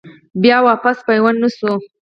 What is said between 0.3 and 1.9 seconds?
بيا واپس پيوند نۀ شوه۔